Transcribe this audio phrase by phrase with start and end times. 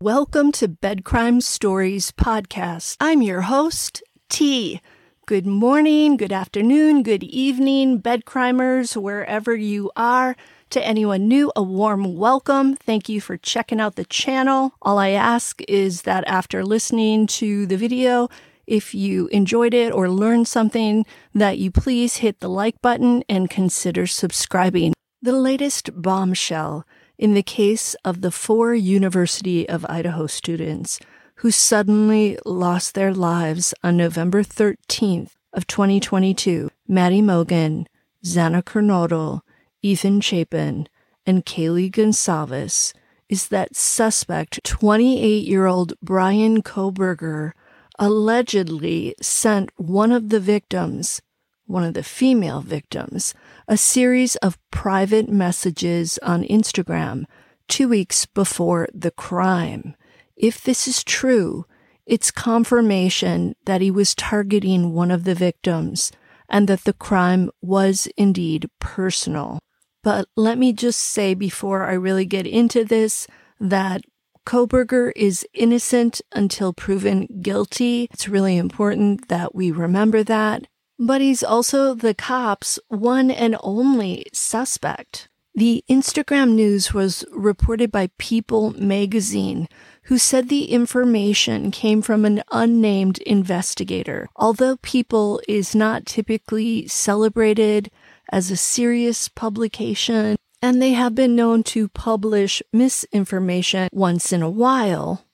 [0.00, 2.96] Welcome to Bed Crime Stories podcast.
[3.00, 4.80] I'm your host, T.
[5.26, 10.36] Good morning, good afternoon, good evening, bed crimers, wherever you are.
[10.70, 12.76] To anyone new, a warm welcome.
[12.76, 14.72] Thank you for checking out the channel.
[14.82, 18.28] All I ask is that after listening to the video,
[18.68, 23.50] if you enjoyed it or learned something, that you please hit the like button and
[23.50, 24.94] consider subscribing.
[25.20, 26.86] The latest bombshell
[27.18, 31.00] in the case of the four University of Idaho students
[31.36, 37.86] who suddenly lost their lives on November 13th of 2022, Maddie Mogen,
[38.24, 39.40] Xana Kernodle,
[39.82, 40.88] Ethan Chapin,
[41.26, 42.92] and Kaylee Goncalves,
[43.28, 47.52] is that suspect 28-year-old Bryan Kohberger
[47.98, 51.20] allegedly sent one of the victims,
[51.66, 53.34] one of the female victims,
[53.68, 57.24] a series of private messages on Instagram
[57.68, 59.94] two weeks before the crime.
[60.36, 61.66] If this is true,
[62.06, 66.10] it's confirmation that he was targeting one of the victims
[66.48, 69.58] and that the crime was indeed personal.
[70.02, 73.26] But let me just say before I really get into this
[73.60, 74.00] that
[74.46, 78.08] Kohberger is innocent until proven guilty.
[78.10, 80.66] It's really important that we remember that.
[80.98, 85.28] But he's also the cops' one and only suspect.
[85.54, 89.68] The Instagram news was reported by People magazine,
[90.04, 94.28] who said the information came from an unnamed investigator.
[94.36, 97.90] Although People is not typically celebrated
[98.30, 104.50] as a serious publication, and they have been known to publish misinformation once in a
[104.50, 105.24] while,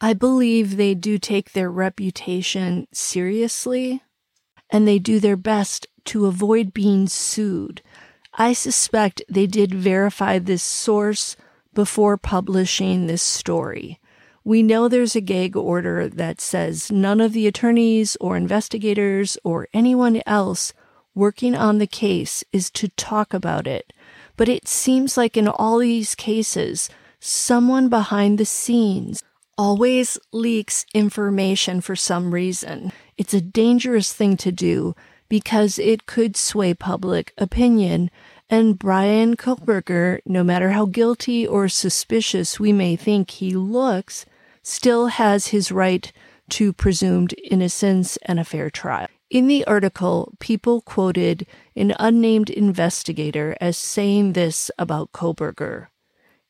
[0.00, 4.02] I believe they do take their reputation seriously
[4.74, 7.80] and they do their best to avoid being sued.
[8.36, 11.36] I suspect they did verify this source
[11.74, 14.00] before publishing this story.
[14.42, 19.68] We know there's a gag order that says none of the attorneys or investigators or
[19.72, 20.72] anyone else
[21.14, 23.92] working on the case is to talk about it.
[24.36, 29.22] But it seems like in all these cases, someone behind the scenes
[29.56, 32.92] always leaks information for some reason.
[33.16, 34.94] It's a dangerous thing to do
[35.28, 38.10] because it could sway public opinion.
[38.50, 44.26] And Bryan Kohberger, no matter how guilty or suspicious we may think he looks,
[44.62, 46.12] still has his right
[46.50, 49.08] to presumed innocence and a fair trial.
[49.30, 55.88] In the article, people quoted an unnamed investigator as saying this about Kohberger.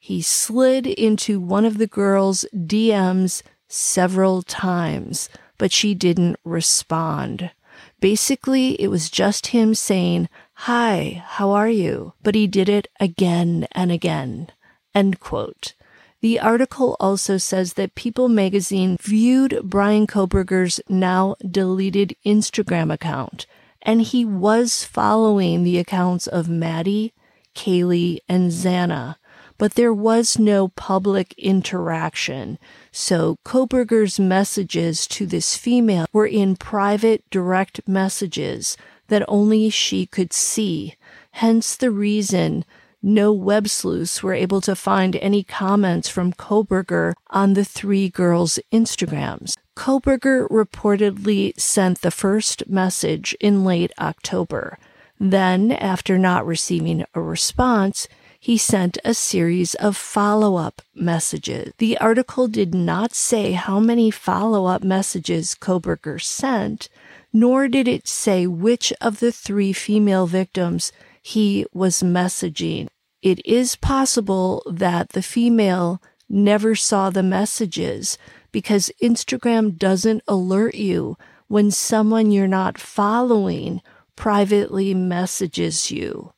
[0.05, 7.53] He slid into one of the girl's DMs several times, but she didn't respond.
[8.01, 10.29] Basically, it was just him saying,
[10.69, 12.13] Hi, how are you?
[12.23, 14.49] But he did it again and again.
[14.95, 15.73] End quote.
[16.21, 23.47] The article also says that People magazine viewed Bryan Kohberger's now deleted Instagram account,
[23.81, 27.15] and he was following the accounts of Maddie,
[27.55, 29.17] Kaylee, and Xana,
[29.59, 32.59] but there was no public interaction.
[32.93, 38.77] So Kohberger's messages to this female were in private direct messages
[39.09, 40.97] that only she could see.
[41.33, 42.65] Hence the reason
[43.03, 48.59] no web sleuths were able to find any comments from Kohberger on the three girls'
[48.73, 49.57] Instagrams.
[49.77, 54.79] Kohberger reportedly sent the first message in late October.
[55.21, 58.09] Then, after not receiving a response,
[58.45, 61.73] he sent a series of follow up messages.
[61.79, 66.91] The article did not say how many follow up messages Kohberger sent,
[67.33, 72.89] nor did it say which of the three female victims he was messaging.
[73.23, 78.19] It is possible that the female never saw the messages
[78.53, 81.17] because Instagram doesn't alert you
[81.49, 83.81] when someone you're not following
[84.17, 86.34] privately messages you.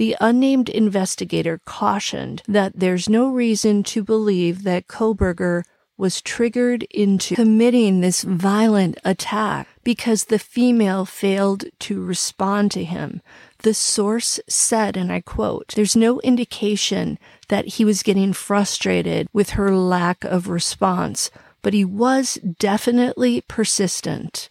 [0.00, 5.62] The unnamed investigator cautioned that there's no reason to believe that Kohberger
[5.98, 13.20] was triggered into committing this violent attack because the female failed to respond to him.
[13.58, 17.18] The source said, and I quote, there's no indication
[17.48, 21.30] that he was getting frustrated with her lack of response,
[21.60, 24.48] but he was definitely persistent.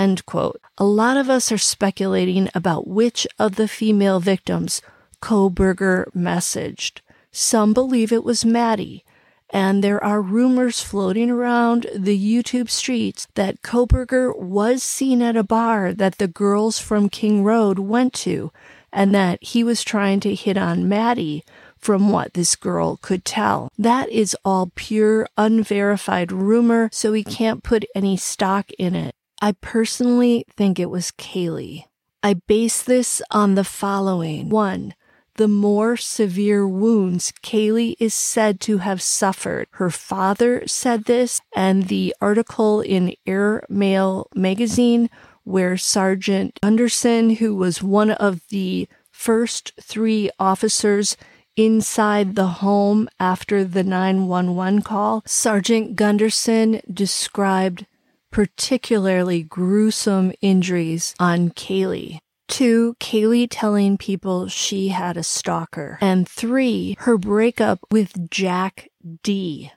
[0.00, 0.62] End quote.
[0.78, 4.80] A lot of us are speculating about which of the female victims
[5.20, 7.00] Kohberger messaged.
[7.30, 9.04] Some believe it was Maddie,
[9.50, 15.42] and there are rumors floating around the YouTube streets that Kohberger was seen at a
[15.42, 18.52] bar that the girls from King Road went to,
[18.90, 21.44] and that he was trying to hit on Maddie
[21.76, 23.70] from what this girl could tell.
[23.78, 29.14] That is all pure, unverified rumor, so we can't put any stock in it.
[29.40, 31.84] I personally think it was Kaylee.
[32.22, 34.50] I base this on the following.
[34.50, 34.94] One,
[35.36, 39.68] the more severe wounds Kaylee is said to have suffered.
[39.72, 45.08] Her father said this, and the article in Air Mail magazine
[45.44, 51.16] where Sergeant Gunderson, who was one of the first three officers
[51.56, 57.86] inside the home after the 911 call, Sergeant Gunderson described
[58.30, 62.18] particularly gruesome injuries on Kaylee.
[62.48, 65.98] Two, Kaylee telling people she had a stalker.
[66.00, 68.88] And three, her breakup with Jack
[69.22, 69.70] D,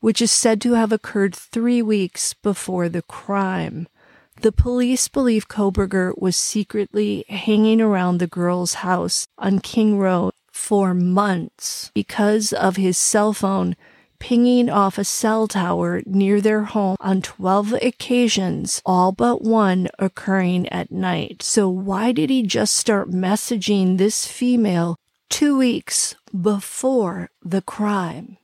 [0.00, 3.86] which is said to have occurred three weeks before the crime.
[4.40, 10.94] The police believe Kohberger was secretly hanging around the girl's house on King Road for
[10.94, 13.76] months because of his cell phone
[14.18, 20.68] pinging off a cell tower near their home on 12 occasions, all but one occurring
[20.68, 21.42] at night.
[21.42, 24.98] So, why did he just start messaging this female
[25.28, 28.38] two weeks before the crime?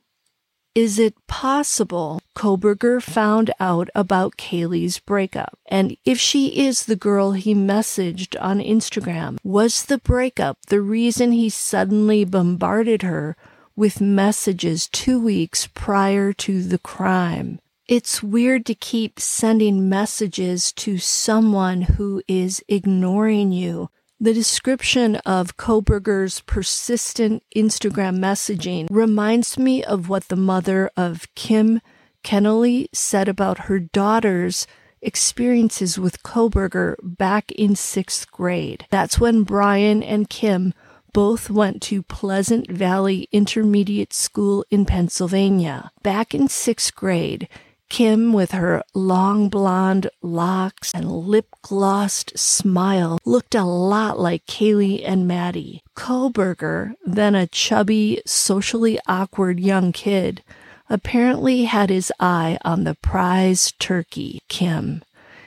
[0.75, 5.59] Is it possible Kohberger found out about Kaylee's breakup?
[5.67, 11.31] And if she is the girl he messaged on Instagram, was the breakup the reason
[11.31, 13.37] he suddenly bombarded her
[13.75, 17.59] with messages two weeks prior to the crime?
[17.87, 23.89] It's weird to keep sending messages to someone who is ignoring you
[24.23, 31.81] the description of Kohberger's persistent Instagram messaging reminds me of what the mother of Kim
[32.23, 34.65] Kennelly said about her daughter's
[35.01, 38.85] experiences with Kohberger back in sixth grade.
[38.89, 40.73] That's when Bryan and Kim
[41.13, 45.91] both went to Pleasant Valley Intermediate School in Pennsylvania.
[46.01, 47.47] Back in sixth grade,
[47.89, 55.03] Kim, with her long blonde locks and lip glossed smile, looked a lot like Kaylee
[55.05, 55.83] and Maddie.
[55.95, 60.41] Kohberger, then a chubby, socially awkward young kid,
[60.89, 65.03] apparently had his eye on the prize turkey, Kim.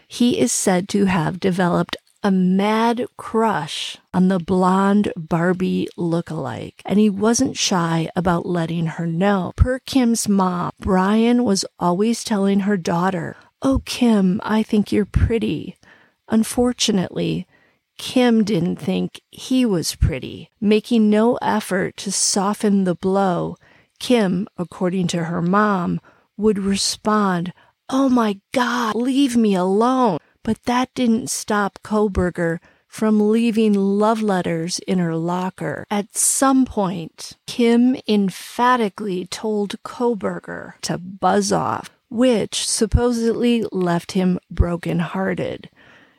[0.06, 6.98] He is said to have developed a mad crush on the blonde Barbie look-alike, and
[6.98, 9.52] he wasn't shy about letting her know.
[9.56, 15.76] Per Kim's mom, Brian was always telling her daughter, Oh, Kim, I think you're pretty.
[16.28, 17.46] Unfortunately,
[17.98, 20.50] Kim didn't think he was pretty.
[20.60, 23.56] Making no effort to soften the blow,
[23.98, 26.00] Kim, according to her mom,
[26.36, 27.52] would respond,
[27.88, 30.18] Oh my God, leave me alone.
[30.46, 35.88] But that didn't stop Kohberger from leaving love letters in her locker.
[35.90, 45.68] At some point, Kim emphatically told Kohberger to buzz off, which supposedly left him broken-hearted.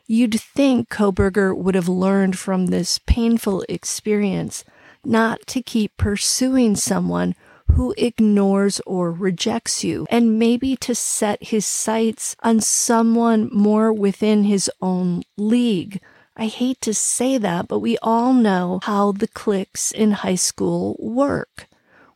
[0.07, 4.65] You'd think Kohberger would have learned from this painful experience
[5.05, 7.33] not to keep pursuing someone
[7.77, 14.43] who ignores or rejects you, and maybe to set his sights on someone more within
[14.45, 16.01] his own league.
[16.35, 20.95] I hate to say that, but we all know how the cliques in high school
[20.97, 21.67] work.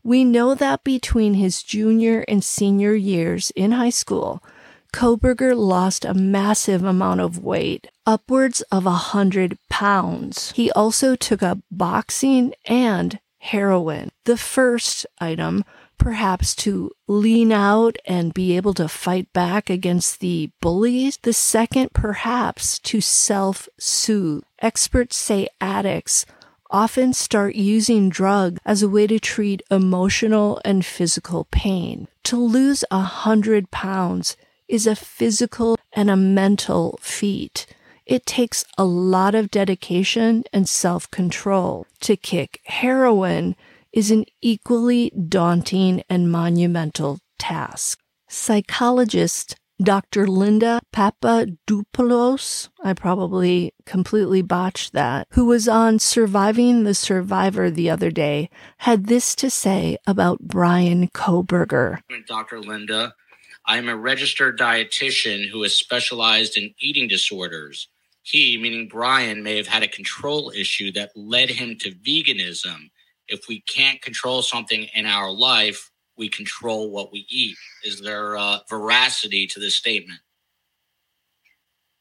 [0.04, 4.44] We know that between his junior and senior years in high school,
[4.92, 10.54] Kohberger lost a massive amount of weight, upwards of a hundred pounds.
[10.54, 14.12] He also took up boxing and heroin.
[14.26, 15.66] The first item,
[15.98, 21.18] perhaps to lean out and be able to fight back against the bullies.
[21.22, 24.44] The second, perhaps to self soothe.
[24.60, 26.26] Experts say addicts
[26.70, 32.08] often start using drug as a way to treat emotional and physical pain.
[32.24, 37.66] To lose a hundred pounds is a physical and a mental feat.
[38.06, 41.86] It takes a lot of dedication and self control.
[42.02, 43.56] To kick heroin
[43.92, 48.00] is an equally daunting and monumental task.
[48.28, 50.28] Psychologist Dr.
[50.28, 58.12] Linda Papadopoulos, I probably completely botched that, who was on Surviving the Survivor the other
[58.12, 62.00] day, had this to say about Bryan Kohberger.
[62.28, 62.60] Dr.
[62.60, 63.16] Linda,
[63.66, 67.88] I'm a registered dietitian who has specialized in eating disorders
[68.24, 72.90] he, meaning Bryan, may have had a control issue that led him to veganism.
[73.28, 77.58] If we can't control something in our life, we control what we eat.
[77.84, 80.20] Is there uh, veracity to this statement?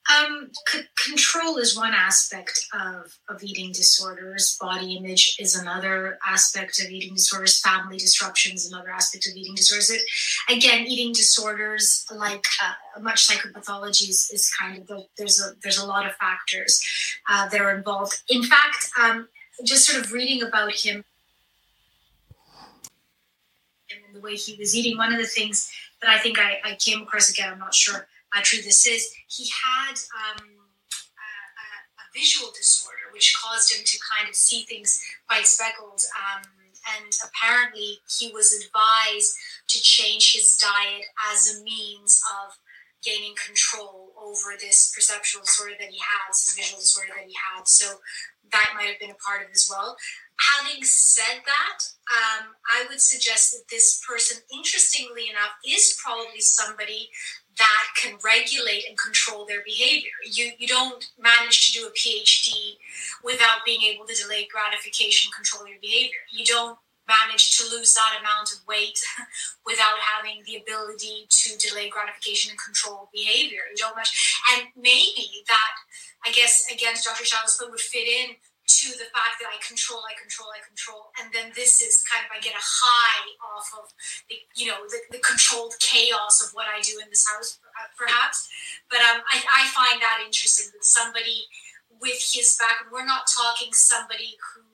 [0.08, 4.56] Um, c- control is one aspect of, of eating disorders.
[4.60, 7.60] Body image is another aspect of eating disorders.
[7.60, 9.90] Family disruption is another aspect of eating disorders.
[9.90, 10.02] It,
[10.48, 15.78] again, eating disorders, like uh, much psychopathology, is, is kind of the, there's a there's
[15.78, 16.82] a lot of factors
[17.28, 18.20] uh, that are involved.
[18.28, 19.28] In fact, um,
[19.64, 21.04] just sort of reading about him
[23.90, 26.74] and the way he was eating, one of the things that I think I, I
[26.76, 31.30] came across again, I'm not sure how true this is, he had um, a,
[32.00, 36.00] a, visual disorder which caused him to kind of see things quite speckled.
[36.16, 36.42] Um,
[36.96, 39.34] and apparently, he was advised
[39.68, 42.56] to change his diet as a means of
[43.04, 47.66] gaining control over this perceptual disorder that he had, this visual disorder that he had.
[47.66, 48.00] So
[48.52, 49.96] that might have been a part of as well.
[50.40, 51.78] Having said that,
[52.10, 57.10] um, I would suggest that this person, interestingly enough, is probably somebody
[57.58, 60.10] that can regulate and control their behavior.
[60.24, 62.76] You, you don't manage to do a PhD
[63.22, 66.24] without being able to delay gratification, control your behavior.
[66.32, 66.78] You don't
[67.08, 69.00] manage to lose that amount of weight
[69.66, 73.66] without having the ability to delay gratification and control behavior.
[73.70, 74.14] You don't manage,
[74.52, 75.74] and maybe that,
[76.24, 77.24] I guess, against Dr.
[77.24, 78.36] Shalos would fit in
[78.80, 82.24] to the fact that I control, I control, I control, and then this is kind
[82.24, 83.92] of I get a high off of
[84.32, 87.92] the you know the, the controlled chaos of what I do in this house, uh,
[87.92, 88.48] perhaps.
[88.88, 91.44] But um, I, I find that interesting that somebody
[92.00, 94.64] with his background, we're not talking somebody who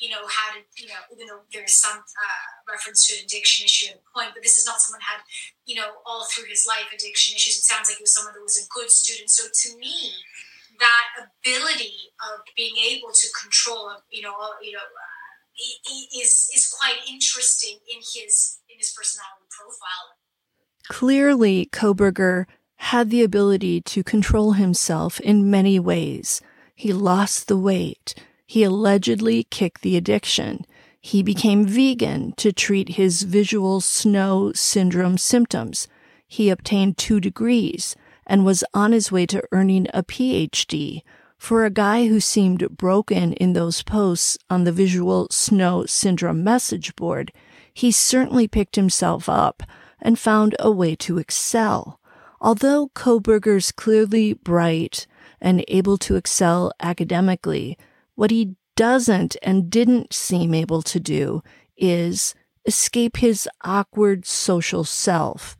[0.00, 3.92] you know had you know even though there's some uh, reference to an addiction issue
[3.92, 5.20] at a point, but this is not someone had
[5.68, 7.60] you know all through his life addiction issues.
[7.60, 9.28] It sounds like he was someone that was a good student.
[9.28, 10.16] So to me
[10.80, 16.98] that ability of being able to control, you know, you know, uh, is is quite
[17.08, 20.16] interesting in his in his personality profile.
[20.88, 22.46] Clearly, Kohberger
[22.76, 26.40] had the ability to control himself in many ways.
[26.74, 28.14] He lost the weight.
[28.46, 30.64] He allegedly kicked the addiction.
[31.00, 35.88] He became vegan to treat his visual snow syndrome symptoms.
[36.26, 37.96] He obtained two degrees
[38.30, 41.02] and was on his way to earning a PhD.
[41.36, 46.94] For a guy who seemed broken in those posts on the visual snow syndrome message
[46.94, 47.32] board,
[47.74, 49.64] he certainly picked himself up
[50.00, 51.98] and found a way to excel.
[52.40, 55.08] Although Kohberger's clearly bright
[55.40, 57.76] and able to excel academically,
[58.14, 61.42] what he doesn't and didn't seem able to do
[61.76, 65.56] is escape his awkward social self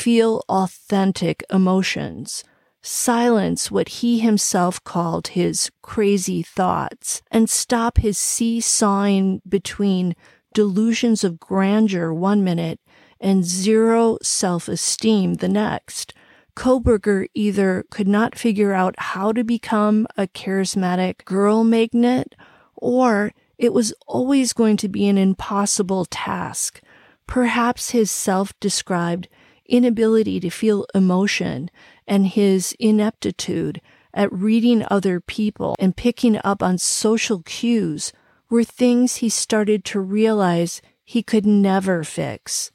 [0.00, 2.42] feel authentic emotions,
[2.80, 10.16] silence what he himself called his crazy thoughts, and stop his seesawing between
[10.54, 12.80] delusions of grandeur one minute
[13.20, 16.14] and zero self esteem the next.
[16.56, 22.34] Kohberger either could not figure out how to become a charismatic girl magnet,
[22.74, 26.80] or it was always going to be an impossible task.
[27.26, 29.28] Perhaps his self described
[29.70, 31.70] inability to feel emotion
[32.06, 33.80] and his ineptitude
[34.12, 38.12] at reading other people and picking up on social cues
[38.50, 42.70] were things he started to realize he could never fix.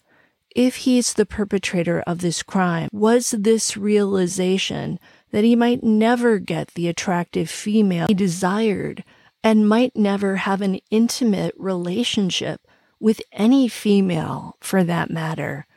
[0.56, 5.00] If he's the perpetrator of this crime, was this realization
[5.32, 9.04] that he might never get the attractive female he desired
[9.44, 12.62] and might never have an intimate relationship
[13.02, 15.68] with any female for that matter?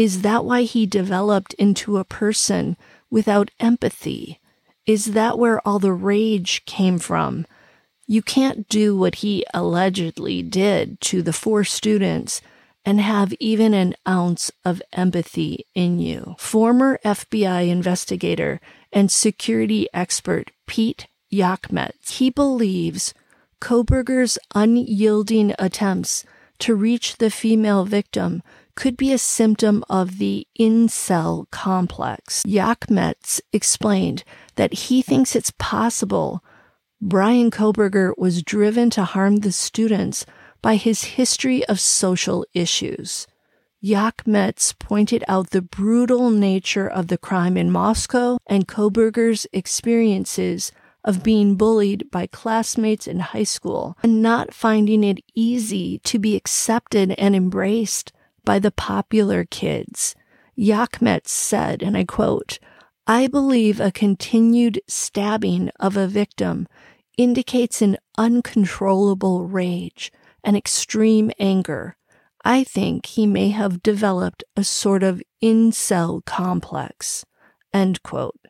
[0.00, 2.78] Is that why he developed into a person
[3.10, 4.40] without empathy?
[4.86, 7.46] Is that where all the rage came from?
[8.06, 12.40] You can't do what he allegedly did to the four students
[12.82, 16.34] and have even an ounce of empathy in you.
[16.38, 18.58] Former FBI investigator
[18.90, 23.12] and security expert Pete Yachmetz, he believes
[23.60, 26.24] Kohberger's unyielding attempts
[26.60, 28.42] to reach the female victim
[28.80, 32.42] could be a symptom of the incel complex.
[32.46, 34.24] Yachmetz explained
[34.56, 36.42] that he thinks it's possible
[36.98, 40.24] Bryan Kohberger was driven to harm the students
[40.62, 43.26] by his history of social issues.
[43.84, 50.72] Yachmetz pointed out the brutal nature of the crime in Moscow and Kohberger's experiences
[51.04, 56.34] of being bullied by classmates in high school and not finding it easy to be
[56.34, 58.12] accepted and embraced
[58.44, 60.14] by the popular kids.
[60.58, 62.58] Yachmetz said, and I quote,
[63.06, 66.68] I believe a continued stabbing of a victim
[67.16, 70.12] indicates an uncontrollable rage
[70.44, 71.96] and extreme anger.
[72.44, 77.24] I think he may have developed a sort of incel complex.
[77.72, 78.40] End quote.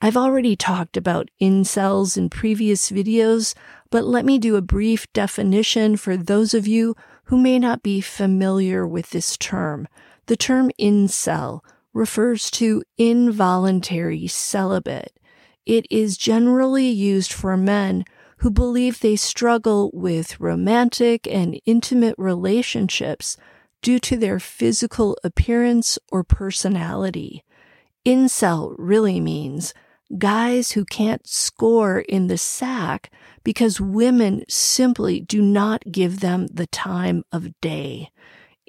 [0.00, 3.54] I've already talked about incels in previous videos,
[3.90, 8.00] but let me do a brief definition for those of you who may not be
[8.00, 9.88] familiar with this term.
[10.26, 11.60] The term incel
[11.92, 15.18] refers to involuntary celibate.
[15.64, 18.04] It is generally used for men
[18.38, 23.36] who believe they struggle with romantic and intimate relationships
[23.80, 27.44] due to their physical appearance or personality.
[28.04, 29.72] Incel really means
[30.18, 33.10] guys who can't score in the sack
[33.42, 38.10] because women simply do not give them the time of day.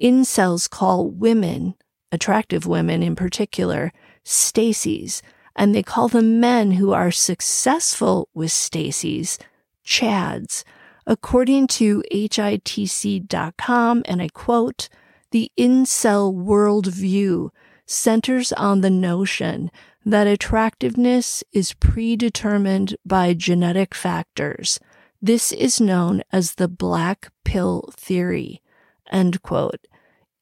[0.00, 1.74] Incels call women,
[2.12, 3.92] attractive women in particular,
[4.24, 5.22] Stacy's,
[5.54, 9.38] and they call the men who are successful with Stacy's
[9.84, 10.64] Chads.
[11.06, 14.88] According to HITC.com, and I quote,
[15.30, 17.50] the incel worldview
[17.86, 19.70] centers on the notion
[20.06, 24.78] that attractiveness is predetermined by genetic factors.
[25.20, 28.62] This is known as the black pill theory.
[29.10, 29.84] End quote.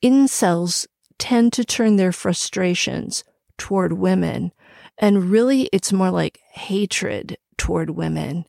[0.03, 0.87] Incels
[1.19, 3.25] tend to turn their frustrations
[3.57, 4.53] toward women,
[4.99, 8.45] and really it's more like hatred toward women.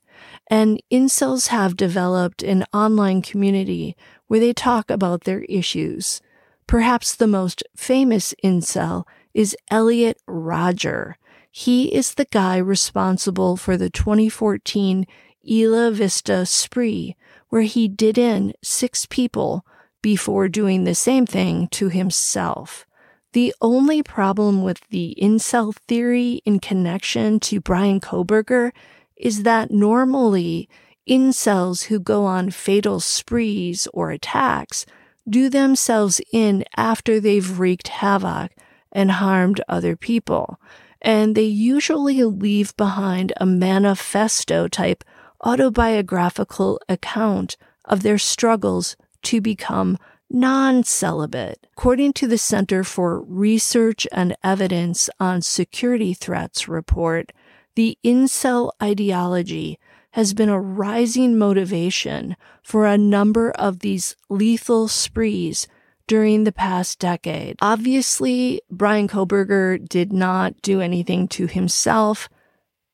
[0.48, 3.96] And incels have developed an online community
[4.28, 6.22] where they talk about their issues.
[6.68, 9.06] Perhaps the most famous incel
[9.36, 11.18] is Elliot Rodger.
[11.52, 15.06] He is the guy responsible for the 2014
[15.48, 17.16] Isla Vista spree,
[17.50, 19.66] where he did in six people
[20.02, 22.88] before doing the same thing to himself.
[23.34, 28.72] The only problem with the incel theory in connection to Bryan Kohberger
[29.18, 30.70] is that normally
[31.08, 34.86] incels who go on fatal sprees or attacks
[35.30, 38.52] do themselves in after they've wreaked havoc
[38.96, 40.60] and harmed other people.
[41.02, 45.04] And they usually leave behind a manifesto type
[45.42, 51.68] autobiographical account of their struggles to become non celibate.
[51.78, 57.32] According to the Center for Research and Evidence on Security Threats report,
[57.76, 59.78] the incel ideology
[60.12, 65.68] has been a rising motivation for a number of these lethal sprees
[66.08, 67.58] during the past decade.
[67.62, 72.30] Obviously, Bryan Kohberger did not do anything to himself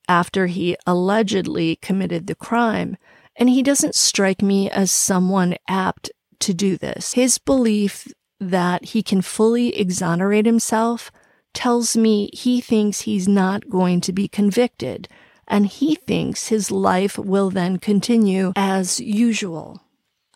[0.07, 2.97] after he allegedly committed the crime,
[3.35, 7.13] and he doesn't strike me as someone apt to do this.
[7.13, 8.07] His belief
[8.39, 11.11] that he can fully exonerate himself
[11.53, 15.07] tells me he thinks he's not going to be convicted
[15.47, 19.81] and he thinks his life will then continue as usual.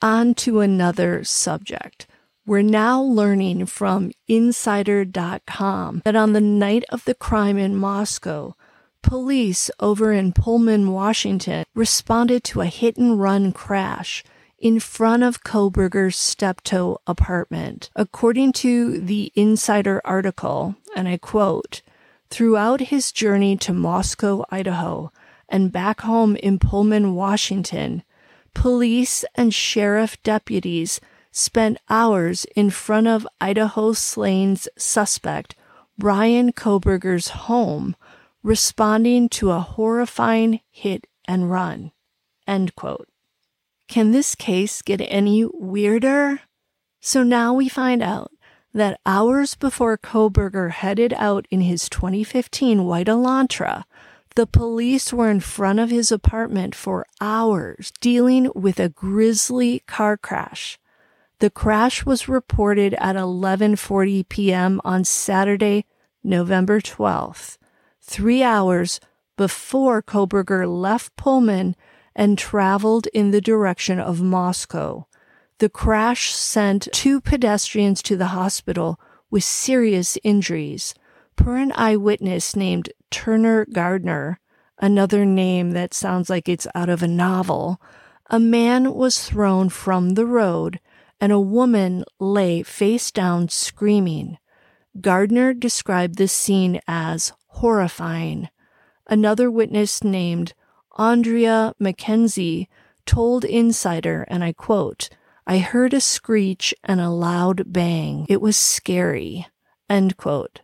[0.02, 2.06] On to another subject.
[2.48, 8.56] We're now learning from Insider.com that on the night of the crime in Moscow,
[9.02, 14.24] police over in Pullman, Washington responded to a hit and run crash
[14.60, 17.90] in front of Kohberger's Steptoe apartment.
[17.96, 21.82] According to the Insider article, and I quote,
[22.30, 25.12] Throughout his journey to Moscow, Idaho,
[25.50, 28.04] and back home in Pullman, Washington,
[28.54, 31.02] police and sheriff deputies
[31.36, 35.54] spent hours in front of Idaho Slane's suspect,
[35.98, 37.98] Bryan Kohberger's home,
[38.42, 41.92] responding to a horrifying hit and run.
[42.48, 43.10] End quote.
[43.90, 46.40] Can this case get any weirder?
[47.02, 48.32] So now we find out
[48.74, 53.84] that hours before Kohberger headed out in his 2015 white Elantra,
[54.36, 60.16] the police were in front of his apartment for hours dealing with a grisly car
[60.16, 60.80] crash.
[61.46, 64.82] The crash was reported at 11:40 p.m.
[64.84, 65.86] on Saturday,
[66.24, 67.60] November 12th,
[68.02, 69.00] 3 hours
[69.38, 71.76] before Kohberger left Pullman
[72.16, 75.06] and traveled in the direction of Moscow.
[75.60, 80.96] The crash sent two pedestrians to the hospital with serious injuries.
[81.36, 84.40] Per an eyewitness named Turner Gardner,
[84.80, 87.80] another name that sounds like it's out of a novel,
[88.32, 90.80] a man was thrown from the road
[91.20, 94.38] and a woman lay face down screaming.
[95.00, 98.50] Gardner described the scene as horrifying.
[99.08, 100.54] Another witness named
[100.98, 102.68] Andrea McKenzie
[103.06, 105.10] told Insider, and I quote,
[105.48, 108.26] I heard a screech and a loud bang.
[108.30, 109.48] It was scary.
[109.90, 110.62] End quote.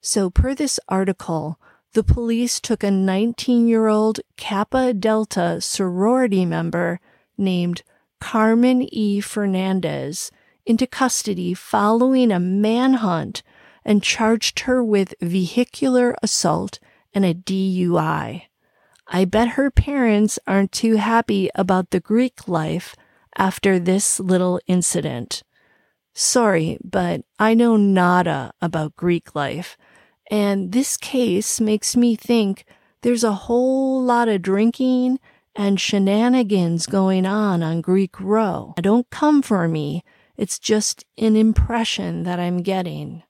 [0.00, 1.58] So, per this article,
[1.94, 7.00] the police took a 19 year old Kappa Delta sorority member
[7.36, 7.82] named
[8.22, 9.20] Carmen E.
[9.20, 10.30] Fernandez
[10.64, 13.42] into custody following a manhunt
[13.84, 16.78] and charged her with vehicular assault
[17.12, 18.42] and a DUI.
[19.08, 22.94] I bet her parents aren't too happy about the Greek life
[23.36, 25.42] after this little incident.
[26.14, 29.76] Sorry, but I know nada about Greek life,
[30.30, 32.66] and this case makes me think
[33.00, 35.18] there's a whole lot of drinking
[35.54, 38.74] and shenanigans going on on Greek Row.
[38.76, 40.02] Don't come for me.
[40.36, 43.22] It's just an impression that I'm getting.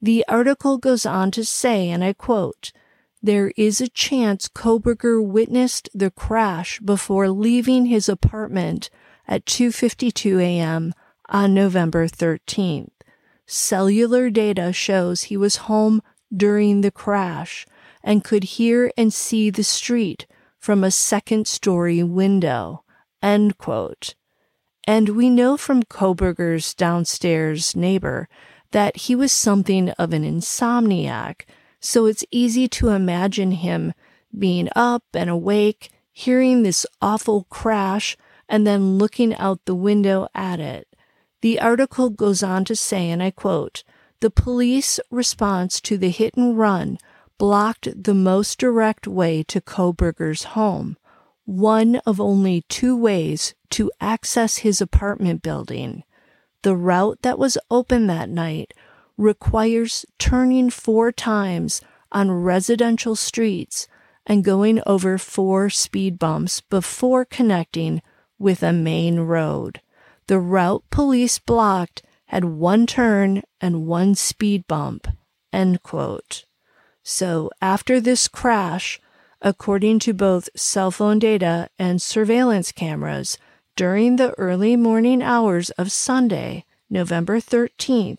[0.00, 2.72] The article goes on to say, and I quote,
[3.22, 8.90] there is a chance Kohberger witnessed the crash before leaving his apartment
[9.26, 10.94] at 2:52 a.m.
[11.28, 12.90] on November 13th.
[13.44, 16.00] Cellular data shows he was home
[16.34, 17.66] during the crash
[18.04, 20.26] and could hear and see the street
[20.68, 22.84] from a second story window.
[23.22, 24.14] End quote.
[24.86, 28.28] And we know from Kohberger's downstairs neighbor
[28.72, 31.46] that he was something of an insomniac,
[31.80, 33.94] so it's easy to imagine him
[34.38, 40.60] being up and awake, hearing this awful crash, and then looking out the window at
[40.60, 40.86] it.
[41.40, 43.84] The article goes on to say, and I quote,
[44.20, 46.98] the police response to the hit and run
[47.38, 50.96] blocked the most direct way to Kohberger's home,
[51.44, 56.02] one of only two ways to access his apartment building.
[56.62, 58.74] The route that was open that night
[59.16, 63.86] requires turning four times on residential streets
[64.26, 68.02] and going over four speed bumps before connecting
[68.38, 69.80] with a main road.
[70.26, 75.08] The route police blocked had one turn and one speed bump.
[75.52, 76.44] End quote.
[77.10, 79.00] So after this crash,
[79.40, 83.38] according to both cell phone data and surveillance cameras,
[83.76, 88.18] during the early morning hours of Sunday, November 13th,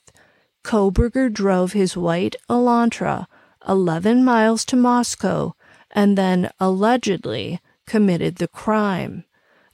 [0.63, 3.27] Kohberger drove his white Elantra
[3.67, 5.53] 11 miles to Moscow
[5.91, 9.23] and then allegedly committed the crime.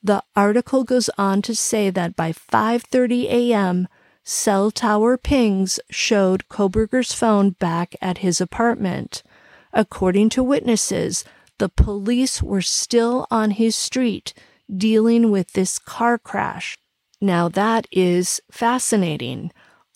[0.03, 3.87] The article goes on to say that by 5:30 a.m.,
[4.25, 9.21] cell tower pings showed Kohberger's phone back at his apartment.
[9.71, 11.23] According to witnesses,
[11.59, 14.33] the police were still on his street
[14.75, 16.75] dealing with this car crash.
[17.21, 19.51] Now that is fascinating.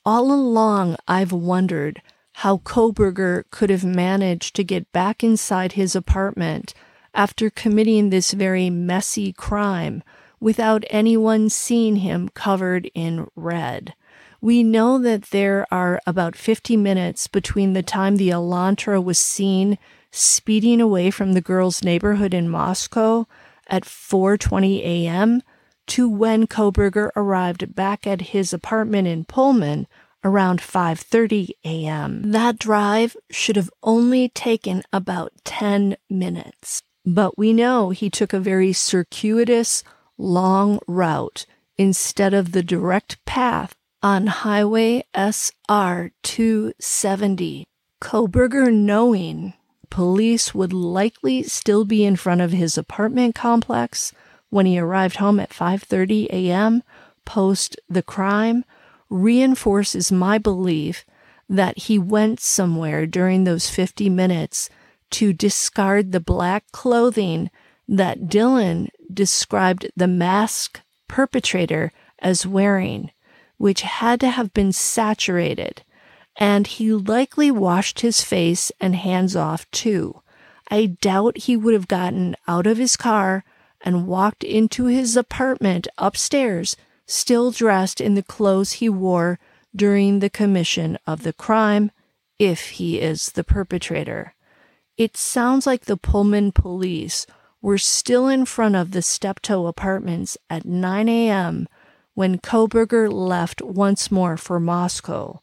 [0.05, 2.01] All along, I've wondered
[2.33, 6.73] how Kohberger could have managed to get back inside his apartment
[7.13, 10.03] after committing this very messy crime
[10.39, 13.93] without anyone seeing him covered in red.
[14.41, 19.77] We know that there are about 50 minutes between the time the Elantra was seen
[20.11, 23.27] speeding away from the girl's neighborhood in Moscow
[23.67, 25.43] at 4:20 a.m.
[25.87, 29.87] to when Kohberger arrived back at his apartment in Pullman
[30.23, 32.31] around 5:30 a.m.
[32.31, 36.81] That drive should have only taken about 10 minutes.
[37.05, 39.83] But we know he took a very circuitous,
[40.17, 41.45] long route
[41.77, 47.67] instead of the direct path on Highway SR 270.
[48.01, 49.53] Kohberger, knowing
[49.89, 54.13] police would likely still be in front of his apartment complex
[54.49, 56.81] when he arrived home at 5:30 a.m.
[57.25, 58.63] post the crime,
[59.09, 61.05] reinforces my belief
[61.49, 64.69] that he went somewhere during those 50 minutes
[65.09, 67.49] to discard the black clothing
[67.87, 73.11] that Dylan described the mask perpetrator as wearing
[73.59, 75.83] which had to have been saturated,
[76.37, 80.21] and he likely washed his face and hands off too.
[80.71, 83.43] I doubt he would have gotten out of his car
[83.81, 89.39] and walked into his apartment upstairs, still dressed in the clothes he wore
[89.75, 91.91] during the commission of the crime,
[92.39, 94.35] if he is the perpetrator.
[94.95, 97.27] It sounds like the Pullman police
[97.61, 101.67] were still in front of the Steptoe apartments at 9 a.m
[102.19, 105.39] when Kohberger left once more for Moscow.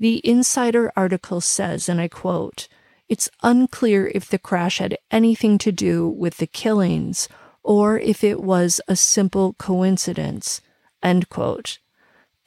[0.00, 2.66] The Insider article says, and I quote,
[3.08, 7.28] It's unclear if the crash had anything to do with the killings
[7.62, 10.60] or if it was a simple coincidence.
[11.04, 11.78] End quote.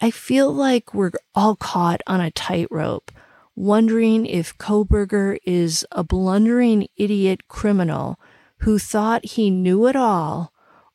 [0.02, 3.10] I feel like we're all caught on a tightrope,
[3.56, 8.20] wondering if Kohberger is a blundering idiot criminal
[8.64, 10.52] who thought he knew it all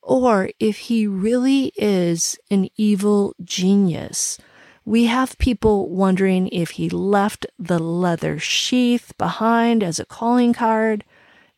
[0.07, 4.39] or if he really is an evil genius.
[4.85, 11.05] We have people wondering if he left the leather sheath behind as a calling card.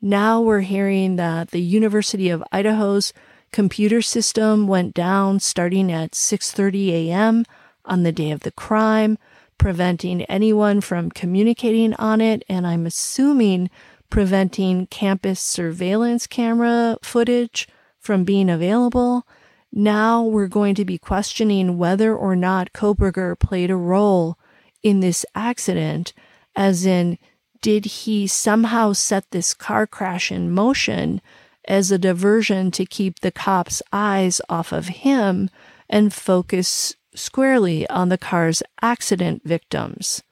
[0.01, 3.13] Now we're hearing that the University of Idaho's
[3.53, 7.45] computer system went down starting at 6:30 a.m.
[7.85, 9.19] on the day of the crime,
[9.59, 13.69] preventing anyone from communicating on it and I'm assuming
[14.09, 17.69] preventing campus surveillance camera footage
[18.01, 19.27] from being available.
[19.73, 24.39] Now we're going to be questioning whether or not Kohberger played a role
[24.83, 26.13] in this accident,
[26.57, 27.19] as in,
[27.61, 31.21] did he somehow set this car crash in motion
[31.67, 35.51] as a diversion to keep the cops' eyes off of him
[35.91, 40.23] and focus squarely on the car's accident victims?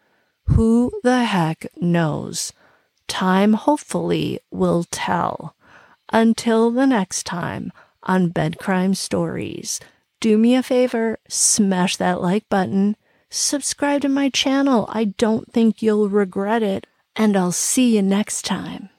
[0.51, 2.53] Who the heck knows?
[3.09, 5.56] Time hopefully will tell.
[6.13, 9.81] Until the next time on Bed Crime Stories,
[10.21, 12.97] do me a favor, smash that like button,
[13.29, 14.87] subscribe to my channel.
[14.89, 18.91] I don't think you'll regret it, and I'll see you next time.